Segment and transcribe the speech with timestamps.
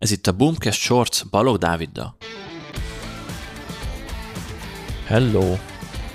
[0.00, 2.16] Ez itt a Boomcast Shorts Balog Dáviddal.
[5.06, 5.56] Hello!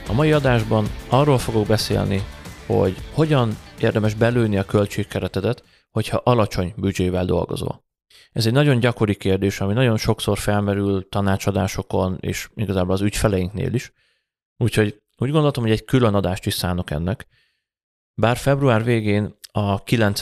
[0.07, 2.21] A mai adásban arról fogok beszélni,
[2.65, 7.83] hogy hogyan érdemes belőni a költségkeretedet, hogyha alacsony büdzsével dolgozol.
[8.31, 13.93] Ez egy nagyon gyakori kérdés, ami nagyon sokszor felmerül tanácsadásokon, és igazából az ügyfeleinknél is.
[14.57, 17.27] Úgyhogy úgy gondoltam, hogy egy külön adást is szánok ennek.
[18.13, 20.21] Bár február végén a 9.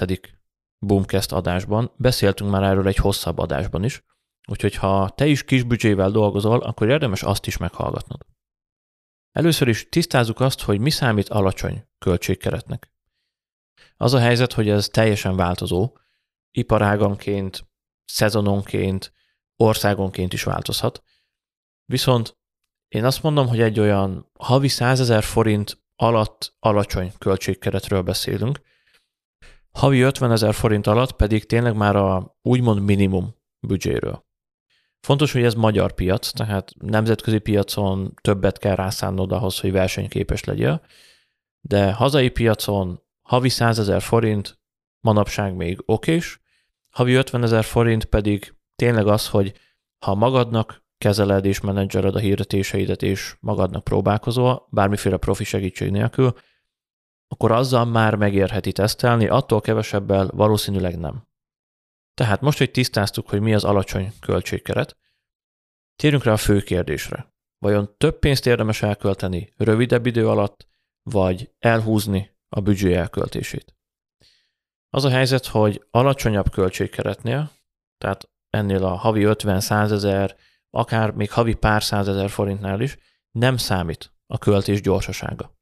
[0.85, 4.03] Boomcast adásban beszéltünk már erről egy hosszabb adásban is,
[4.47, 8.25] úgyhogy ha te is kis büdzsével dolgozol, akkor érdemes azt is meghallgatnod.
[9.31, 12.91] Először is tisztázzuk azt, hogy mi számít alacsony költségkeretnek.
[13.97, 15.97] Az a helyzet, hogy ez teljesen változó,
[16.51, 17.67] iparáganként,
[18.05, 19.13] szezononként,
[19.55, 21.03] országonként is változhat.
[21.85, 22.37] Viszont
[22.87, 28.61] én azt mondom, hogy egy olyan havi 100 ezer forint alatt alacsony költségkeretről beszélünk,
[29.77, 33.35] havi 50 ezer forint alatt pedig tényleg már a úgymond minimum
[33.67, 34.25] büdzséről.
[34.99, 40.81] Fontos, hogy ez magyar piac, tehát nemzetközi piacon többet kell rászánnod ahhoz, hogy versenyképes legyél,
[41.61, 44.59] de hazai piacon havi 100 ezer forint
[44.99, 46.41] manapság még okés,
[46.89, 49.53] havi 50 ezer forint pedig tényleg az, hogy
[50.05, 56.33] ha magadnak kezeled és menedzsered a hirdetéseidet, és magadnak próbálkozol, bármiféle profi segítség nélkül,
[57.27, 61.27] akkor azzal már megérheti tesztelni, attól kevesebbel valószínűleg nem.
[62.13, 64.97] Tehát most, hogy tisztáztuk, hogy mi az alacsony költségkeret,
[65.95, 67.33] térjünk rá a fő kérdésre.
[67.57, 70.67] Vajon több pénzt érdemes elkölteni rövidebb idő alatt,
[71.01, 73.75] vagy elhúzni a büdzsé elköltését?
[74.89, 77.51] Az a helyzet, hogy alacsonyabb költségkeretnél,
[77.97, 80.35] tehát ennél a havi 50-100 ezer,
[80.69, 82.97] akár még havi pár százezer forintnál is
[83.31, 85.57] nem számít a költés gyorsasága.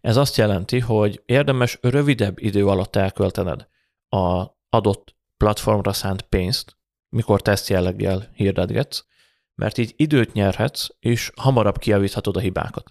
[0.00, 3.66] Ez azt jelenti, hogy érdemes rövidebb idő alatt elköltened
[4.08, 6.76] a adott platformra szánt pénzt,
[7.08, 9.04] mikor teszt jelleggel hirdetgetsz,
[9.54, 12.90] mert így időt nyerhetsz, és hamarabb kiavíthatod a hibákat.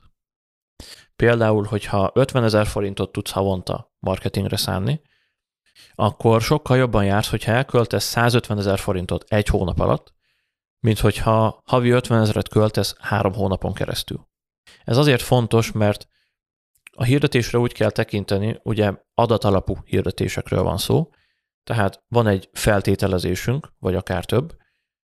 [1.16, 5.02] Például, hogyha 50 ezer forintot tudsz havonta marketingre szánni,
[5.96, 10.14] akkor sokkal jobban jársz, hogyha elköltesz 150 ezer forintot egy hónap alatt,
[10.80, 14.28] mint hogyha havi 50 ezeret költesz három hónapon keresztül.
[14.84, 16.08] Ez azért fontos, mert
[17.00, 21.10] a hirdetésre úgy kell tekinteni, ugye adatalapú hirdetésekről van szó,
[21.64, 24.58] tehát van egy feltételezésünk, vagy akár több,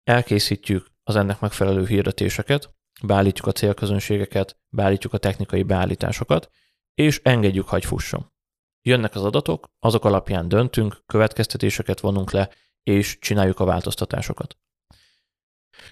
[0.03, 6.49] elkészítjük az ennek megfelelő hirdetéseket, beállítjuk a célközönségeket, beállítjuk a technikai beállításokat,
[6.93, 8.33] és engedjük, hogy fusson.
[8.81, 12.49] Jönnek az adatok, azok alapján döntünk, következtetéseket vonunk le,
[12.83, 14.57] és csináljuk a változtatásokat.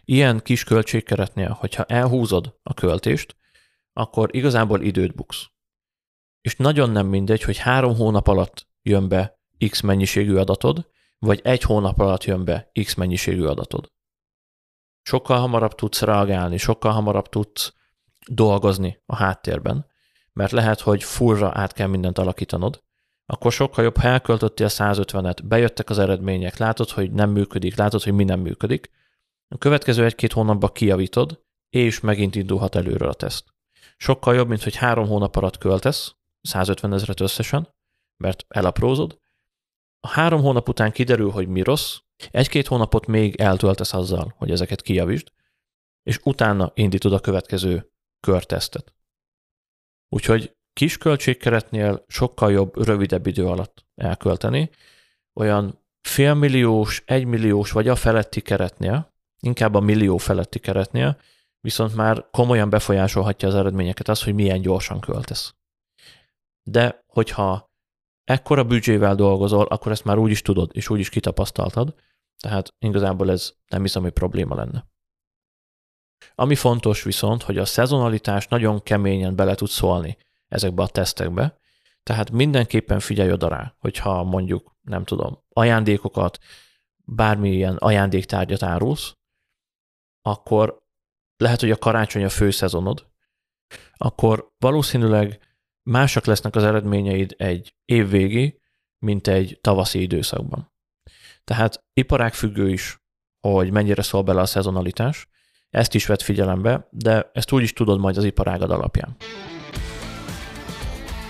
[0.03, 3.35] Ilyen kis költségkeretnél, hogyha elhúzod a költést,
[3.93, 5.51] akkor igazából időt buksz
[6.43, 9.39] és nagyon nem mindegy, hogy három hónap alatt jön be
[9.69, 10.89] X mennyiségű adatod,
[11.19, 13.91] vagy egy hónap alatt jön be X mennyiségű adatod.
[15.01, 17.73] Sokkal hamarabb tudsz reagálni, sokkal hamarabb tudsz
[18.27, 19.85] dolgozni a háttérben,
[20.33, 22.83] mert lehet, hogy fullra át kell mindent alakítanod,
[23.25, 28.13] akkor sokkal jobb, ha elköltöttél 150-et, bejöttek az eredmények, látod, hogy nem működik, látod, hogy
[28.13, 28.89] mi nem működik,
[29.47, 33.45] a következő egy-két hónapban kijavítod, és megint indulhat előre a teszt.
[33.97, 37.73] Sokkal jobb, mint hogy három hónap alatt költesz, 150 ezeret összesen,
[38.17, 39.19] mert elaprózod.
[39.99, 41.99] A három hónap után kiderül, hogy mi rossz,
[42.31, 45.31] egy-két hónapot még eltöltesz azzal, hogy ezeket kijavítsd,
[46.03, 48.93] és utána indítod a következő körtesztet.
[50.09, 54.69] Úgyhogy kis költségkeretnél sokkal jobb, rövidebb idő alatt elkölteni,
[55.33, 61.21] olyan félmilliós, egymilliós vagy a feletti keretnél, inkább a millió feletti keretnél,
[61.59, 65.55] viszont már komolyan befolyásolhatja az eredményeket az, hogy milyen gyorsan költesz
[66.63, 67.71] de hogyha
[68.23, 71.95] ekkora büdzsével dolgozol, akkor ezt már úgy is tudod, és úgy is kitapasztaltad,
[72.37, 74.91] tehát igazából ez nem hiszem, hogy probléma lenne.
[76.35, 81.57] Ami fontos viszont, hogy a szezonalitás nagyon keményen bele tud szólni ezekbe a tesztekbe,
[82.03, 86.39] tehát mindenképpen figyelj oda rá, hogyha mondjuk, nem tudom, ajándékokat,
[86.95, 89.17] bármilyen ajándéktárgyat árulsz,
[90.21, 90.83] akkor
[91.37, 93.07] lehet, hogy a karácsony a fő szezonod,
[93.93, 95.39] akkor valószínűleg
[95.83, 98.61] másak lesznek az eredményeid egy év végi,
[98.99, 100.71] mint egy tavaszi időszakban.
[101.43, 103.01] Tehát iparág függő is,
[103.47, 105.27] hogy mennyire szól bele a szezonalitás,
[105.69, 109.15] ezt is vett figyelembe, de ezt úgy is tudod majd az iparágad alapján.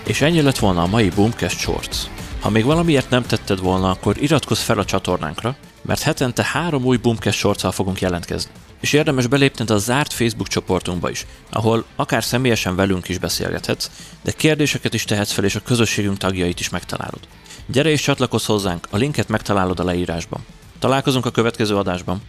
[0.06, 1.98] És ennyi lett volna a mai Boomcast Shorts.
[2.40, 6.96] Ha még valamiért nem tetted volna, akkor iratkozz fel a csatornánkra, mert hetente három új
[6.96, 8.52] Boomcast shorts fogunk jelentkezni
[8.84, 13.90] és érdemes belépned a zárt Facebook csoportunkba is, ahol akár személyesen velünk is beszélgethetsz,
[14.22, 17.20] de kérdéseket is tehetsz fel, és a közösségünk tagjait is megtalálod.
[17.66, 20.44] Gyere és csatlakozz hozzánk, a linket megtalálod a leírásban.
[20.78, 22.22] Találkozunk a következő adásban.